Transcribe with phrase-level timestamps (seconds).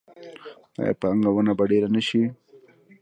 [0.79, 2.23] آیا پانګونه به ډیره نشي؟